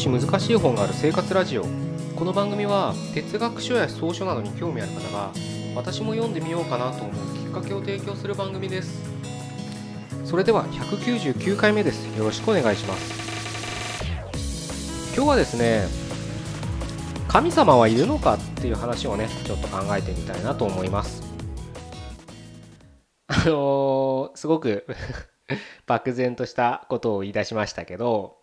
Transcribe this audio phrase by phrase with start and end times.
[0.00, 1.64] し難しい本がある生活ラジオ。
[2.16, 5.30] この番組は哲学書や草書などに興味ある方が
[5.74, 8.98] 私も読んでみようかなと思うきっかけを提供する番組です。
[10.24, 12.06] それでは199回目です。
[12.16, 14.34] よろしくお願いします。
[15.14, 15.86] 今日はですね
[17.28, 21.22] 神様はいるのかっていう話をねちょっと考えてみたいなと思います。
[23.26, 24.86] あのー、すごく
[25.86, 28.39] 漠然としたことを言い出しましたけど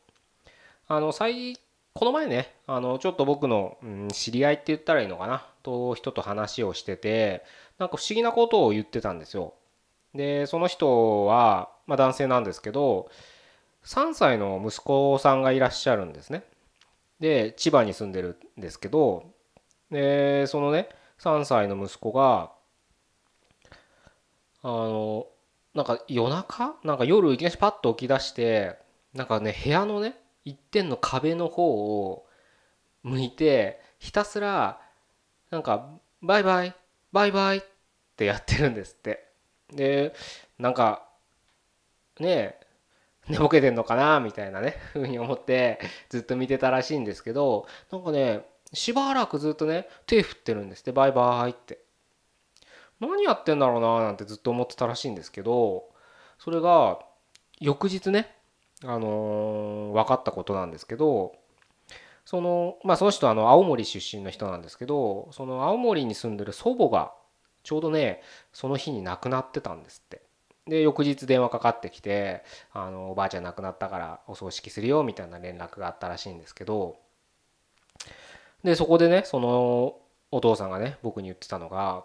[0.87, 1.57] あの最
[1.93, 7.43] この前ねあのちょっと僕の、うん、知り合いって言ったらいいのかなと人と話をしてて
[7.79, 9.53] なんか不思議なことを言ってたんですよ。
[10.13, 13.09] でその人は、まあ、男性なんですけど
[13.83, 16.43] 3歳の息子さんがいらっしゃるんですね。
[17.19, 19.31] で千葉に住んでるんですけど
[19.89, 22.51] でそのね3歳の息子が
[24.61, 25.25] あの
[25.73, 26.75] なんか夜中？
[26.83, 28.77] なんか夜いきなりパッと起き出して
[29.13, 30.15] なんかね部屋のね
[30.47, 31.67] 一点の壁の方
[32.05, 32.25] を
[33.03, 34.79] 向いてひたすら
[35.49, 35.89] なんか
[36.21, 36.73] バイバイ
[37.11, 37.61] バイバイっ
[38.15, 39.27] てやってるんですって。
[39.73, 40.13] で
[40.57, 41.05] なんか
[42.21, 42.59] ねえ
[43.27, 51.79] 寝ぼけてんのかなみたいなねふうに思ってずっと見てたらしいんですけどなんかねしばらくずっとね手振ってるんですってバイバイって。
[53.01, 55.83] 何やってんだろうななんてずっと思ってたらしいんですけど
[56.39, 56.99] それが
[57.59, 58.36] 翌日ね
[58.83, 61.35] あの、分かったことなんですけど
[62.27, 67.13] そのまあその人あの青森出身の人なんですけどその青森に住んでる祖母が
[67.63, 70.21] ちょうどねその日に亡くなってたんですって
[70.67, 76.97] で翌日電話かかってきてあのおばあちゃん亡くなったからお葬式するよみたいな連絡があったらしいんですけど
[78.61, 79.95] でそこでねその
[80.31, 82.03] お父さんがね僕に言ってたのが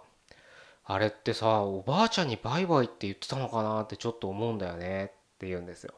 [0.84, 5.08] あれってさおばあちゃんにバイバイって言ってたのかなってちょっと思うんだよねっ
[5.40, 5.94] て言うんですよ。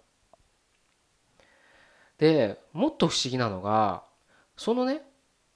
[2.18, 4.04] でもっと不思議なのが
[4.56, 5.02] そのね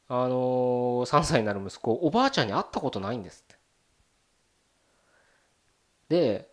[0.08, 3.58] あのー、3歳になる息子おばあちゃんに会ったことないんですって。
[6.08, 6.48] で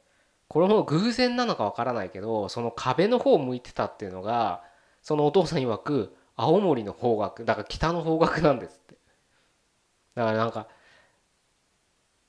[0.47, 4.63] これも偶然なのかわからないけどその壁の方を向いてたっていうのが
[5.01, 8.95] そのお父さん曰く青森の方角だから北の方角なんですって
[10.15, 10.67] だからなんか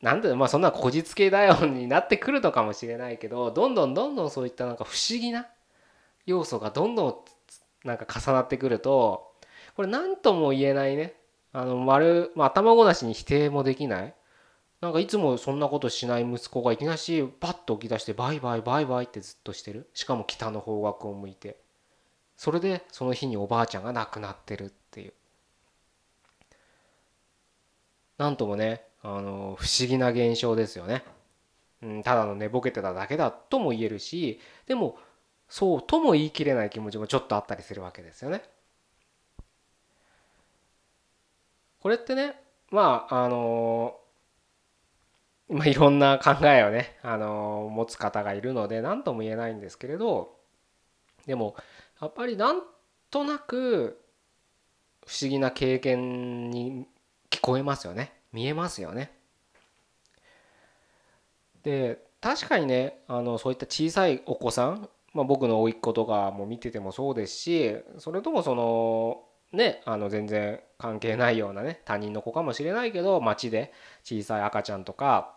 [0.03, 5.48] なんでまあそんなこじつけだよになってくるのかもしれないけどどんどんどんどんそういったなんか不思議な
[6.26, 7.16] 要素がどんどん
[7.87, 9.33] なんか重なってくると
[9.77, 11.15] これ何とも言えないね。
[11.53, 14.15] あの丸、まあ、頭ごなしに否定もできない。
[14.81, 19.89] なんかいつもそんなことしない息子がいきなりパッと起き出してバイバイバイバイってずっとしてる。
[19.95, 21.59] しかも北の方角を向いて。
[22.37, 25.13] それでその日におばあちゃんが亡くなってるっていう。
[28.19, 31.05] なんともねあの不思議な現象ですよね。
[31.83, 34.99] うん、ただの寝ぼけてただけだとも言えるしでも
[35.49, 38.43] そうとも言い切れない気持ちもちょっとあったりするわけですよね。
[41.81, 42.34] これってね
[42.71, 43.97] まああの
[45.49, 50.35] まあ、いろんな考えをね、あの持つ方がいるので何とも言えないんですけれど
[51.25, 51.55] でも
[52.01, 52.62] やっぱりなん
[53.12, 54.03] となく
[55.06, 56.87] 不思議な経験に
[57.31, 58.12] 聞こえますよね。
[58.33, 59.12] 見えますよね。
[61.62, 73.72] で確かにねあのそういった小さいお子さん、まあ、僕の甥っ子とかも見ててもそうですしそれともそのねあの全然関係ないようなね他人の子かもしれないけど街で
[74.05, 75.34] 小さい赤ちゃんとか、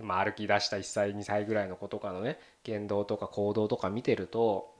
[0.00, 4.74] まあ、歩き出した1歳2歳ぐらいの子とかのね言動とか行動とか見てると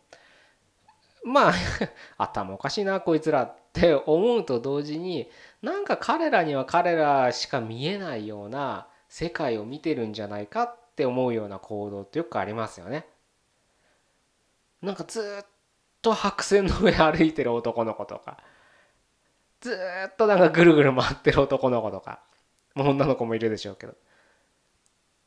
[1.25, 1.55] まあ
[2.23, 5.31] 頭おかしいなこいつらって思うと同時に
[5.63, 13.07] なんか彼らには彼らしか見えないような世界を見てるんじゃないかって思うような行動ってよくありますよね。
[14.83, 15.47] なんかずっ
[16.03, 18.39] と白線の上歩いてる男の子とか。
[19.61, 19.77] ず
[20.09, 22.21] っとなんかぐるぐる回ってる男の子とか。
[22.75, 23.95] もう女の子もいるでしょうけど。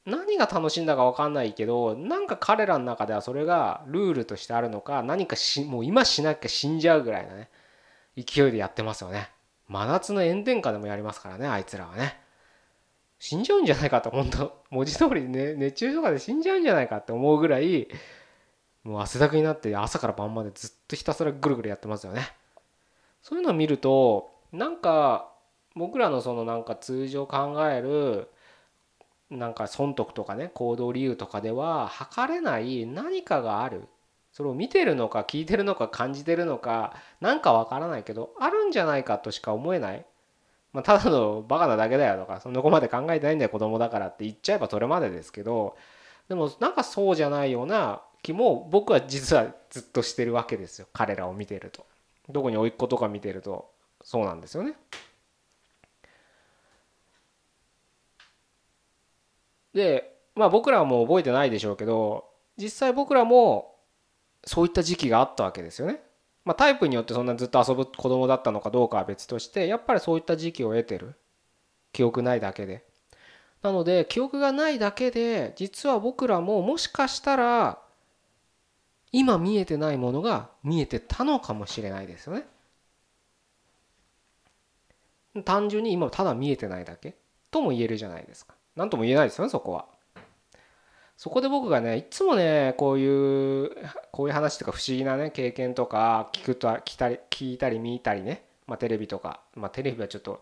[0.05, 7.49] 何が楽しいんだか分かんないけどなんか彼らの中ではそれがルールとしてあるのか何かしもう今しなきゃ死んじゃうぐらいのね
[8.17, 9.29] 勢いでやってますよね。
[9.69, 12.19] 真夏の炎天下でもやりますからねあいつらはね。
[13.17, 17.88] 死んじゃうんじゃないかと本当文字通りね熱中症とかで死んじゃうんじゃないかって思うぐらい
[18.83, 22.33] もう汗だくになって朝から晩までずっとひたすらぐるぐるやってますよね。
[23.21, 25.31] そういうのを見るとなんか
[25.75, 28.27] 僕らのそのなんか通常考える
[29.30, 33.88] なんか損得とかね行動理由とかでは測れない何かがある。
[34.33, 40.06] それを見てるのか聞いてるのか感じてるのか何かわからないけどあるんじゃないかとしか思えない、
[40.74, 45.77] まあ、ただのバカなだけだよとかそんな子まで考えてないんだよ子供だからって言っちゃえばそれまでですけど
[46.30, 51.85] でもなんかそうじゃないような気も僕は実はずっとしてるわけですよ彼らを見てると
[52.29, 53.69] どこに甥っ子とか見てると
[54.01, 54.73] そうなんですよね
[59.73, 62.25] でまあ僕らはもう覚えてないでしょうけど
[62.57, 63.75] 実際僕らも
[64.45, 66.01] そういった時期があったわけですよね。
[66.45, 71.15] まあ、タイプによってそんなずっと遊ぶ子供だったのかどうかは別としてやっぱりそういった時期を得てる
[71.93, 72.85] 記憶ないだけで。
[73.61, 77.79] なので記憶がないだけで実は僕らももしかしたら
[79.13, 82.45] 今見えてないものが見えてたのかもしれないですよね。
[85.45, 87.15] 単純に今ただ見えてないだけ
[87.50, 88.56] とも言えるじゃないですか。
[88.75, 89.86] 何とも言えないですよねそこは。
[91.15, 93.71] そこで僕がねいつもねこういう
[94.12, 100.42] こういう話とか不思議なね経験とか聞くと聞いたり聞いたり見たりね、まあ、テレビとか、まあ、テレビはちょっと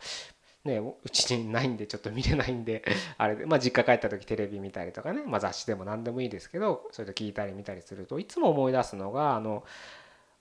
[0.63, 2.83] ねうちにないんでちょっと見れないんで
[3.17, 9.63] あれで、まあ、実家帰った時テレビ見たりとかね、まあ、雑誌でも何でもいいですけどそれで聞いたり見たりするといつも思い出すのがあの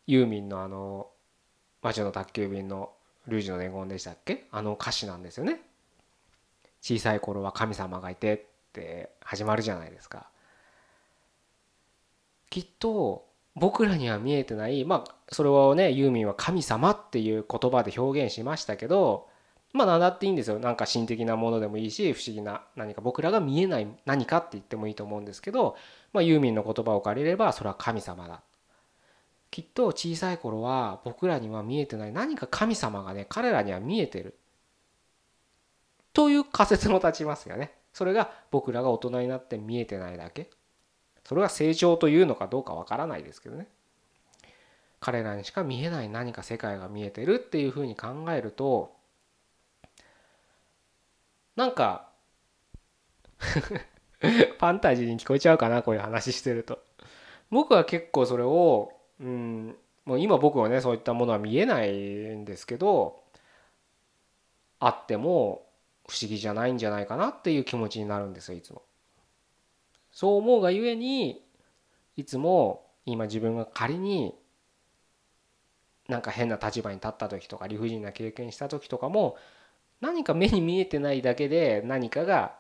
[0.07, 1.09] ユーミンのあの
[1.83, 2.93] 「魔女の宅急便」の
[3.27, 4.47] 「ルージュの伝言」でしたっけ？
[4.51, 5.63] あの歌詞なんですよね。
[6.83, 8.41] 小さい頃は神様がいてっ
[8.73, 10.29] て始まるじゃないですか。
[12.51, 19.30] きっと僕らには見えてないまあそれをねユーミンは神様っていう言葉で表現しましたけど
[19.73, 20.59] まあ何だっていいんですよ。
[20.59, 25.77] なんか神的なものでもいいし不思議な何か僕らが見えない何かって言ってもいいと思うんですけど、
[26.13, 28.43] まあ、ユーミンの言葉を借りればそれは神様だ。
[29.51, 34.37] きっと小さい頃は僕らには見えてない何か神様がね彼らには見えてる。
[36.13, 37.73] という仮説も立ちますよね。
[37.93, 40.51] それが僕らが大人になって見えてないだけ。
[41.25, 43.69] それが成長というのかどうかわからないですけどね。
[44.99, 48.93] 彼らにしか見えない何か世界が見えてるっていうふうに考えると
[51.61, 52.09] なんか
[53.39, 56.79] ファンタジーに聞こえちゃうかなこういう話してると
[57.51, 59.77] 僕は結構それをうん
[60.07, 63.25] もう今僕はねそういったものは見えないんですけど
[64.79, 65.67] あっても
[66.09, 68.81] 不思議じゃないんじゃないかなっていう気持ちになるんですよいつも。
[70.13, 71.45] そう思うがゆえに
[72.17, 74.35] いつも今自分が仮に
[76.09, 79.37] なんか変な立場に立った時とか理不尽な経験した時とかも
[80.01, 82.57] 何か目に見えてないだけで何かが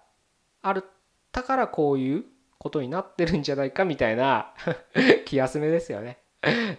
[0.62, 0.84] ある
[1.32, 2.24] だからこういう
[2.58, 4.52] ことになってるんじゃないかみたいな
[5.24, 6.18] 気休めですよね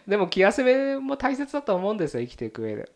[0.07, 2.91] でも気休めも大切だと思うんですよ生きていく上で。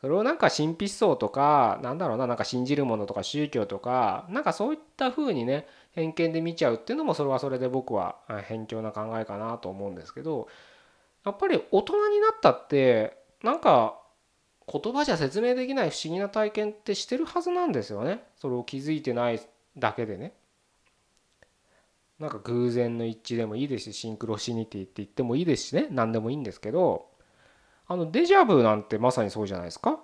[0.00, 10.46] それをなんか神秘思想とかなんだろうななんか信じるものとか宗教とかなんかそういった風にね偏見で見ちゃうっていうのもそれはそれで僕は偏境な考えかなと思うんですけど
[11.24, 13.98] やっぱり大人になったってなんか
[14.70, 18.22] 言葉じゃ説明できない不思議な体験ってしてるはずなんですよね。
[18.36, 19.40] それを気づいてない
[19.76, 20.34] だけでね。
[22.18, 25.86] なんか偶然の一致でもいいですしシンクロシニティって言ってもいいですしね。
[25.90, 27.06] 何でもいいんですけど
[27.86, 30.00] あのデジャブなんてまさにそうじゃないですか。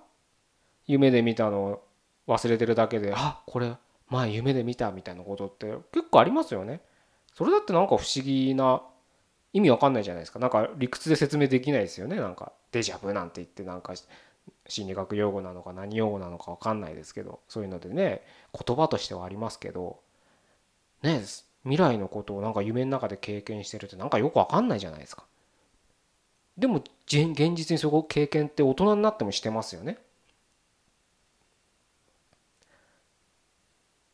[0.87, 1.87] 夢で見たのを
[2.27, 3.75] 忘れてるだけであこれ
[4.09, 6.81] 前夢で見たみたいなことって結構ありますよね。
[7.33, 8.81] それだってなんか不思議な
[9.51, 10.39] 意味わかんないじゃないですか。
[10.39, 12.15] なんか理屈で説明できないですよね。
[12.15, 13.93] なんかデジャブなんて言ってなんか
[14.67, 18.23] 心理学用語なのか何用語なのかわかんないですけどそういうのでね
[18.53, 19.99] 言葉としてはありますけど
[21.03, 21.21] ね
[21.63, 25.23] 未来のことをなんか夢の中で経験してるってなんかよくわかんないじゃないですか
[26.57, 29.97] でも現実にそこ経験って大人になってもしてますよね。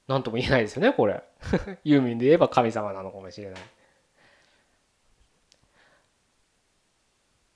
[0.08, 1.24] 何とも言えないですよねこれ。
[1.84, 3.62] ユーミンで言えば神様なのかもしれない。
[3.62, 3.64] っ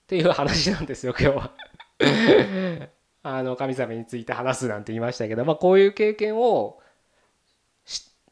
[0.08, 1.52] ていう話なんですよ今日は
[3.24, 6.80] あの神様について話すなんて言いましたけど、まあ、こういう経験を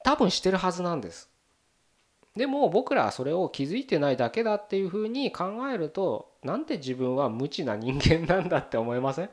[0.04, 1.30] 多分してるはずなんです。
[2.36, 9.30] でも僕らはそれを気づいてないだけだっていうふうに考えるとなんて自分は無知な人間なんだって思いません？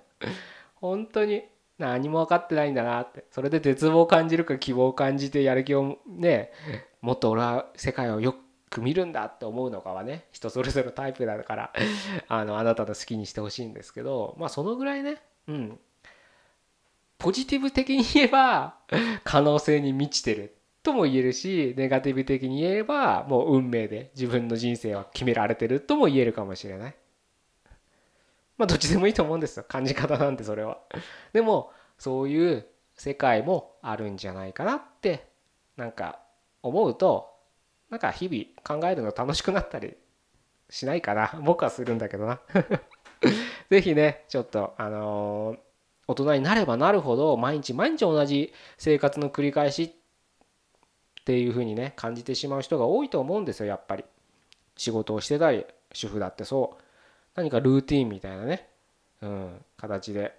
[0.76, 1.44] 本当に
[1.78, 6.52] 何も分かってないんだなってそれで絶望を感じるか希望を感じてやる気をね
[7.00, 8.36] もっと俺は世界をよく
[8.78, 11.72] 見るんだって思うのかはね人それぞれタイプだから
[12.28, 15.16] あのあなたの好きにしてほしいんですけどまあそのぐらいね
[15.48, 15.80] うん。
[17.18, 18.76] ポジティブ的に言えば
[19.24, 26.94] 可能性に満ちてるとも言えるしネガティブ的に言えばもう運命で自分の人生は決められてるとも言えるかもしれない。
[28.56, 29.64] まあどっちでもいいと思うんですよ。
[29.66, 30.78] 感じ方なんてそれは。
[31.32, 35.28] でもそういう世界もあるんじゃないかなって
[35.76, 36.20] なんか
[36.62, 37.29] 思うと
[37.90, 39.96] なんか日々考えるの楽しくなったり
[40.68, 41.32] しないかな。
[41.44, 42.40] 僕はするんだけどな。
[43.68, 45.56] 是非ねちょっとあの、
[46.06, 54.04] 大人になればなるほど毎日毎日同じ生活の繰り返しっていうふうにね感じてしまう人が多いと思うんですよやっぱり。
[54.76, 56.82] 仕事をしてたり主婦だってそう。
[57.34, 58.68] 何かルーティンみたいなね、
[59.20, 60.34] うん、形で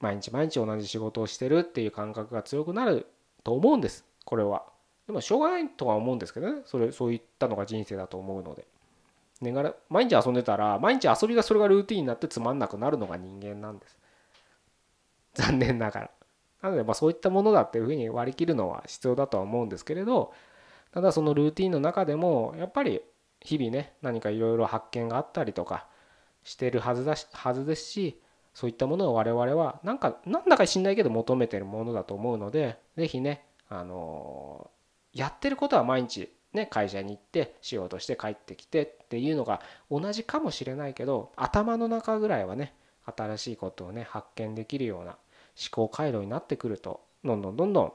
[0.00, 3.06] 毎日毎日同じ仕事をしてるっていう感覚が強くなる
[3.42, 4.64] と思うんですこれは。
[5.10, 6.62] でもしょうがないとは思うんですけどね。
[6.64, 8.64] それそういったのが人生だと思うので。
[9.40, 13.98] ねがら毎日遊んでたら毎日遊びがそれがルーティンになってつまんなくなるのが人間なんです。
[15.34, 16.10] 残念ながら。
[16.62, 20.32] なのでまあそういったものだっていうふうに割り切るのは必要だとは思うんですけれど
[20.92, 23.00] ただそのルーティンの中でもやっぱり
[23.40, 25.86] 日々ね何かいろいろ発見があったりとか
[26.44, 28.20] してるはずだしはずですし
[28.54, 34.70] そういったものを我々はなんかなんだか知んないけど求めてるものだと思うので是非ねあの
[35.12, 42.74] やってることは毎日ね会社に行って仕事して帰ってきてっていうのが同じかもしれないけど頭の中ぐらいはね
[43.04, 45.18] 新しいことをね発見できるような思
[45.70, 47.92] 考回路になってくるとどんどんどんどん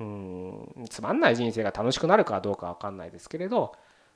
[0.00, 3.74] うんつまんない人生が楽しくなるかどうか分かんないですけれど、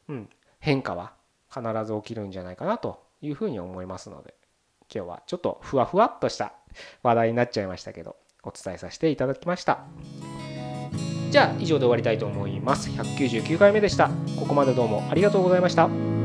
[0.08, 0.28] うん、
[0.58, 1.12] 変化は
[1.52, 4.34] 必ず起きるんじゃないかなというふうに思いますので
[4.92, 6.52] 今日はちょっとふわふわっとした
[7.02, 9.84] 話題になっちゃいましたけどお伝えさせていただきました。
[11.30, 12.90] じゃあ以上で終わりたいと思います。
[12.90, 14.10] 199回目でした。
[14.38, 16.17] ここまでどうもありがとうございました。